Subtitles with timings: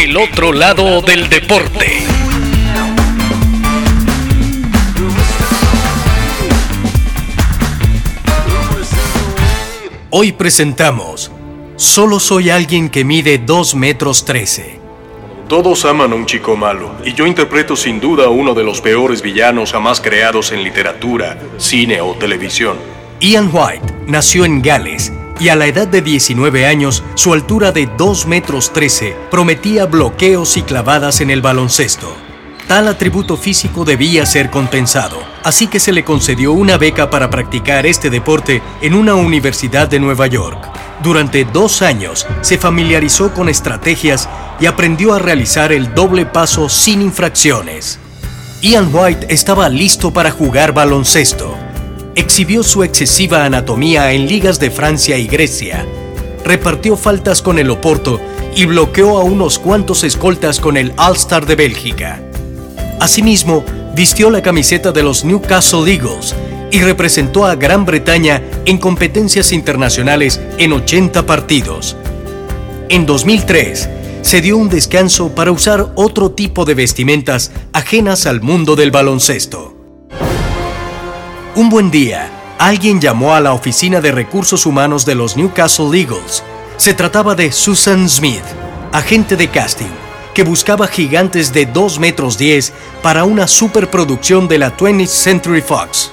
[0.00, 2.04] El otro lado del deporte.
[10.10, 11.32] Hoy presentamos
[11.74, 14.78] Solo soy alguien que mide 2 metros 13.
[15.48, 19.20] Todos aman a un chico malo, y yo interpreto sin duda uno de los peores
[19.20, 22.76] villanos jamás creados en literatura, cine o televisión.
[23.18, 27.88] Ian White nació en Gales y a la edad de 19 años, su altura de
[27.96, 32.14] 2 metros 13 prometía bloqueos y clavadas en el baloncesto.
[32.66, 37.86] Tal atributo físico debía ser compensado, así que se le concedió una beca para practicar
[37.86, 40.68] este deporte en una universidad de Nueva York.
[41.02, 44.28] Durante dos años se familiarizó con estrategias
[44.60, 47.98] y aprendió a realizar el doble paso sin infracciones.
[48.60, 51.56] Ian White estaba listo para jugar baloncesto
[52.18, 55.86] exhibió su excesiva anatomía en ligas de Francia y Grecia,
[56.44, 58.20] repartió faltas con el Oporto
[58.56, 62.20] y bloqueó a unos cuantos escoltas con el All-Star de Bélgica.
[62.98, 66.34] Asimismo, vistió la camiseta de los Newcastle Eagles
[66.72, 71.96] y representó a Gran Bretaña en competencias internacionales en 80 partidos.
[72.88, 73.88] En 2003,
[74.22, 79.77] se dio un descanso para usar otro tipo de vestimentas ajenas al mundo del baloncesto.
[81.58, 86.44] Un buen día, alguien llamó a la oficina de recursos humanos de los Newcastle Eagles.
[86.76, 88.44] Se trataba de Susan Smith,
[88.92, 89.90] agente de casting,
[90.34, 96.12] que buscaba gigantes de 2 metros 10 para una superproducción de la 20th Century Fox.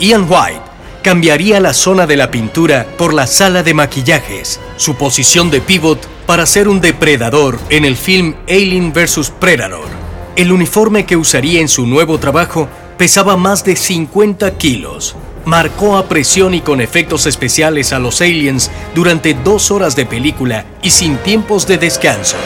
[0.00, 0.62] Ian White
[1.02, 6.08] cambiaría la zona de la pintura por la sala de maquillajes, su posición de pivot
[6.24, 9.30] para ser un depredador en el film Alien vs.
[9.38, 9.88] Predator.
[10.36, 12.66] El uniforme que usaría en su nuevo trabajo
[12.96, 15.16] pesaba más de 50 kilos.
[15.44, 20.64] Marcó a presión y con efectos especiales a los aliens durante dos horas de película
[20.82, 22.36] y sin tiempos de descanso.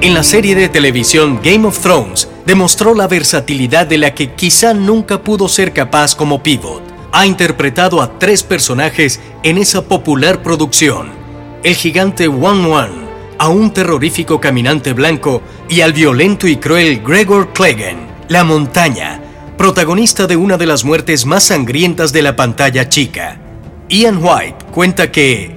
[0.00, 4.74] En la serie de televisión Game of Thrones demostró la versatilidad de la que quizá
[4.74, 6.82] nunca pudo ser capaz como pivot.
[7.10, 11.08] Ha interpretado a tres personajes en esa popular producción.
[11.62, 13.03] El gigante One One,
[13.44, 19.20] a un terrorífico caminante blanco y al violento y cruel Gregor Clegane, la montaña,
[19.58, 23.38] protagonista de una de las muertes más sangrientas de la pantalla chica.
[23.90, 25.54] Ian White cuenta que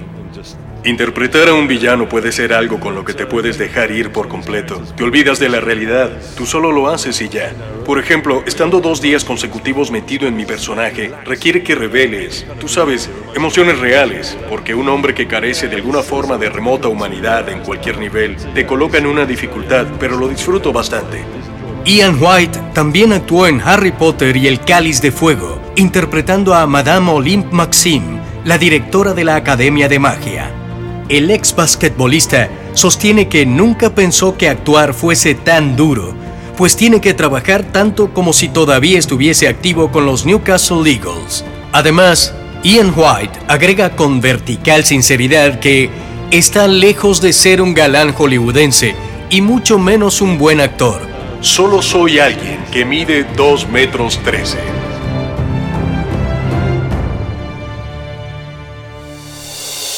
[0.88, 4.26] Interpretar a un villano puede ser algo con lo que te puedes dejar ir por
[4.26, 4.82] completo.
[4.96, 7.52] Te olvidas de la realidad, tú solo lo haces y ya.
[7.84, 13.10] Por ejemplo, estando dos días consecutivos metido en mi personaje, requiere que reveles, tú sabes,
[13.34, 17.98] emociones reales, porque un hombre que carece de alguna forma de remota humanidad en cualquier
[17.98, 21.22] nivel, te coloca en una dificultad, pero lo disfruto bastante.
[21.84, 27.10] Ian White también actuó en Harry Potter y el Cáliz de Fuego, interpretando a Madame
[27.10, 30.57] Olympe Maxime, la directora de la Academia de Magia
[31.08, 36.14] el ex basquetbolista sostiene que nunca pensó que actuar fuese tan duro,
[36.56, 41.44] pues tiene que trabajar tanto como si todavía estuviese activo con los Newcastle Eagles.
[41.72, 45.90] Además, Ian White agrega con vertical sinceridad que
[46.30, 48.94] está lejos de ser un galán hollywoodense
[49.30, 51.00] y mucho menos un buen actor.
[51.40, 54.77] Solo soy alguien que mide 2 metros 13.